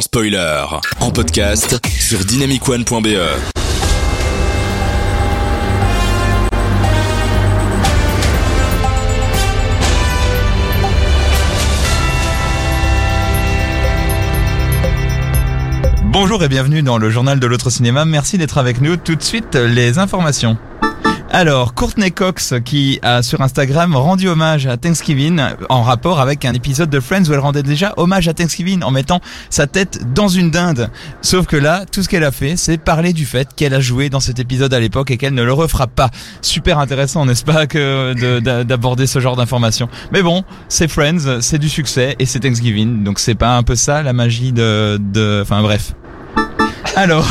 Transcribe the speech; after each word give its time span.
spoiler. 0.00 0.64
En 1.00 1.10
podcast 1.10 1.78
sur 1.98 2.24
dynamicone.be. 2.24 3.18
Bonjour 16.18 16.42
et 16.42 16.48
bienvenue 16.48 16.82
dans 16.82 16.96
le 16.96 17.10
journal 17.10 17.38
de 17.38 17.46
l'autre 17.46 17.68
cinéma. 17.68 18.04
Merci 18.04 18.38
d'être 18.38 18.56
avec 18.56 18.80
nous. 18.80 18.96
Tout 18.96 19.16
de 19.16 19.22
suite, 19.22 19.54
les 19.54 19.98
informations. 19.98 20.56
Alors, 21.38 21.74
Courtney 21.74 22.12
Cox, 22.12 22.54
qui 22.64 22.98
a 23.02 23.22
sur 23.22 23.42
Instagram 23.42 23.94
rendu 23.94 24.26
hommage 24.26 24.66
à 24.66 24.78
Thanksgiving 24.78 25.38
en 25.68 25.82
rapport 25.82 26.18
avec 26.18 26.46
un 26.46 26.54
épisode 26.54 26.88
de 26.88 26.98
Friends 26.98 27.24
où 27.28 27.34
elle 27.34 27.40
rendait 27.40 27.62
déjà 27.62 27.92
hommage 27.98 28.26
à 28.26 28.32
Thanksgiving 28.32 28.82
en 28.82 28.90
mettant 28.90 29.20
sa 29.50 29.66
tête 29.66 30.14
dans 30.14 30.28
une 30.28 30.50
dinde. 30.50 30.88
Sauf 31.20 31.44
que 31.44 31.56
là, 31.56 31.84
tout 31.92 32.02
ce 32.02 32.08
qu'elle 32.08 32.24
a 32.24 32.30
fait, 32.30 32.56
c'est 32.56 32.78
parler 32.78 33.12
du 33.12 33.26
fait 33.26 33.48
qu'elle 33.54 33.74
a 33.74 33.80
joué 33.80 34.08
dans 34.08 34.18
cet 34.18 34.38
épisode 34.38 34.72
à 34.72 34.80
l'époque 34.80 35.10
et 35.10 35.18
qu'elle 35.18 35.34
ne 35.34 35.42
le 35.42 35.52
refera 35.52 35.86
pas. 35.88 36.08
Super 36.40 36.78
intéressant, 36.78 37.26
n'est-ce 37.26 37.44
pas, 37.44 37.66
que 37.66 38.14
de- 38.14 38.40
d'a- 38.40 38.64
d'aborder 38.64 39.06
ce 39.06 39.20
genre 39.20 39.36
d'informations. 39.36 39.90
Mais 40.12 40.22
bon, 40.22 40.42
c'est 40.70 40.88
Friends, 40.88 41.42
c'est 41.42 41.58
du 41.58 41.68
succès 41.68 42.16
et 42.18 42.24
c'est 42.24 42.40
Thanksgiving, 42.40 43.04
donc 43.04 43.18
c'est 43.18 43.34
pas 43.34 43.58
un 43.58 43.62
peu 43.62 43.76
ça 43.76 44.02
la 44.02 44.14
magie 44.14 44.52
de, 44.52 44.98
de, 44.98 45.40
enfin 45.42 45.60
bref. 45.60 45.92
Alors, 46.96 47.28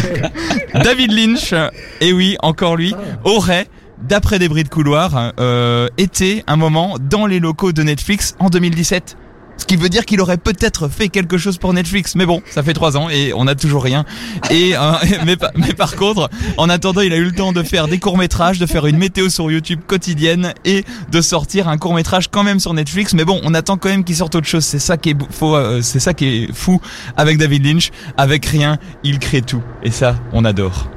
David 0.74 1.12
Lynch, 1.12 1.52
et 2.00 2.14
oui, 2.14 2.38
encore 2.40 2.74
lui, 2.74 2.94
aurait, 3.22 3.66
d'après 4.02 4.38
des 4.38 4.48
bris 4.48 4.64
de 4.64 4.70
couloir, 4.70 5.34
euh, 5.38 5.88
été 5.98 6.42
un 6.46 6.56
moment 6.56 6.96
dans 6.98 7.26
les 7.26 7.38
locaux 7.38 7.72
de 7.72 7.82
Netflix 7.82 8.34
en 8.38 8.48
2017. 8.48 9.18
Ce 9.58 9.66
qui 9.66 9.76
veut 9.76 9.88
dire 9.90 10.06
qu'il 10.06 10.20
aurait 10.22 10.38
peut-être 10.38 10.88
fait 10.88 11.08
quelque 11.08 11.36
chose 11.36 11.58
pour 11.58 11.74
Netflix, 11.74 12.14
mais 12.14 12.24
bon, 12.24 12.40
ça 12.48 12.62
fait 12.62 12.72
trois 12.72 12.96
ans 12.96 13.10
et 13.10 13.32
on 13.34 13.44
n'a 13.44 13.54
toujours 13.54 13.82
rien. 13.84 14.04
Et 14.50 14.74
euh, 14.76 14.92
mais, 15.26 15.36
pa- 15.36 15.50
mais 15.56 15.74
par 15.74 15.94
contre, 15.96 16.30
en 16.56 16.68
attendant, 16.70 17.00
il 17.02 17.12
a 17.12 17.16
eu 17.16 17.24
le 17.24 17.32
temps 17.32 17.52
de 17.52 17.62
faire 17.62 17.86
des 17.88 17.98
courts 17.98 18.16
métrages, 18.16 18.58
de 18.58 18.66
faire 18.66 18.86
une 18.86 18.96
météo 18.96 19.28
sur 19.28 19.50
YouTube 19.50 19.80
quotidienne 19.86 20.54
et 20.64 20.84
de 21.10 21.20
sortir 21.20 21.68
un 21.68 21.76
court 21.76 21.92
métrage 21.94 22.28
quand 22.30 22.44
même 22.44 22.60
sur 22.60 22.72
Netflix. 22.72 23.12
Mais 23.14 23.24
bon, 23.24 23.40
on 23.42 23.52
attend 23.52 23.76
quand 23.76 23.88
même 23.90 24.04
qu'il 24.04 24.16
sorte 24.16 24.34
autre 24.36 24.46
chose. 24.46 24.64
C'est 24.64 24.78
ça 24.78 24.96
qui 24.96 25.10
est 25.10 25.16
faux, 25.30 25.54
euh, 25.56 25.82
c'est 25.82 26.00
ça 26.00 26.14
qui 26.14 26.26
est 26.44 26.54
fou 26.54 26.80
avec 27.16 27.36
David 27.36 27.66
Lynch. 27.66 27.90
Avec 28.16 28.46
rien, 28.46 28.78
il 29.04 29.18
crée 29.18 29.42
tout 29.42 29.62
et 29.82 29.90
ça, 29.90 30.14
on 30.32 30.44
adore. 30.44 30.88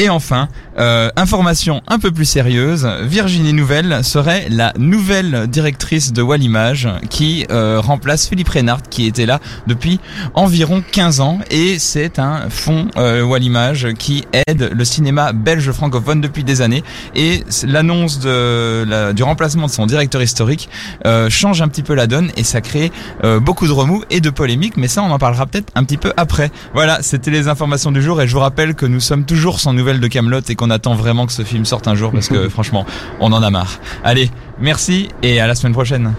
Et 0.00 0.08
enfin, 0.08 0.48
euh, 0.78 1.10
information 1.16 1.82
un 1.88 1.98
peu 1.98 2.12
plus 2.12 2.24
sérieuse, 2.24 2.88
Virginie 3.02 3.52
Nouvelle 3.52 4.04
serait 4.04 4.46
la 4.48 4.72
nouvelle 4.78 5.48
directrice 5.48 6.12
de 6.12 6.22
Wallimage 6.22 6.88
qui 7.10 7.44
euh, 7.50 7.80
remplace 7.80 8.28
Philippe 8.28 8.48
Reynard 8.50 8.82
qui 8.88 9.06
était 9.06 9.26
là 9.26 9.40
depuis 9.66 9.98
environ 10.34 10.84
15 10.92 11.18
ans. 11.18 11.40
Et 11.50 11.80
c'est 11.80 12.20
un 12.20 12.48
fonds 12.48 12.86
euh, 12.96 13.24
Wallimage 13.24 13.88
qui 13.98 14.24
aide 14.46 14.70
le 14.72 14.84
cinéma 14.84 15.32
belge 15.32 15.72
francophone 15.72 16.20
depuis 16.20 16.44
des 16.44 16.60
années. 16.62 16.84
Et 17.16 17.42
l'annonce 17.66 18.20
de 18.20 18.84
la- 18.86 19.12
du 19.12 19.24
remplacement 19.24 19.66
de 19.66 19.72
son 19.72 19.86
directeur 19.86 20.22
historique 20.22 20.68
euh, 21.06 21.28
change 21.28 21.60
un 21.60 21.66
petit 21.66 21.82
peu 21.82 21.94
la 21.94 22.06
donne 22.06 22.30
et 22.36 22.44
ça 22.44 22.60
crée 22.60 22.92
euh, 23.24 23.40
beaucoup 23.40 23.66
de 23.66 23.72
remous 23.72 24.04
et 24.10 24.20
de 24.20 24.30
polémiques. 24.30 24.76
Mais 24.76 24.86
ça 24.86 25.02
on 25.02 25.10
en 25.10 25.18
parlera 25.18 25.46
peut-être 25.46 25.72
un 25.74 25.82
petit 25.82 25.96
peu 25.96 26.12
après. 26.16 26.52
Voilà, 26.72 27.02
c'était 27.02 27.32
les 27.32 27.48
informations 27.48 27.90
du 27.90 28.00
jour 28.00 28.22
et 28.22 28.28
je 28.28 28.32
vous 28.34 28.38
rappelle 28.40 28.76
que 28.76 28.86
nous 28.86 29.00
sommes 29.00 29.24
toujours 29.24 29.58
sans 29.58 29.72
nouvelles 29.88 30.00
de 30.02 30.08
Camelot 30.08 30.40
et 30.50 30.54
qu'on 30.54 30.68
attend 30.68 30.94
vraiment 30.94 31.24
que 31.24 31.32
ce 31.32 31.42
film 31.44 31.64
sorte 31.64 31.88
un 31.88 31.94
jour 31.94 32.12
parce 32.12 32.28
que 32.28 32.48
franchement, 32.50 32.84
on 33.20 33.32
en 33.32 33.42
a 33.42 33.48
marre. 33.48 33.80
Allez, 34.04 34.30
merci 34.58 35.08
et 35.22 35.40
à 35.40 35.46
la 35.46 35.54
semaine 35.54 35.72
prochaine. 35.72 36.12